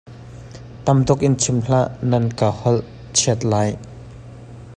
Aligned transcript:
Tamtuk 0.85 1.19
in 1.27 1.35
chim 1.41 1.57
hlah, 1.65 1.87
nan 2.09 2.25
ka 2.39 2.47
holh 2.61 2.83
chiat 3.17 3.39
lai. 3.51 3.69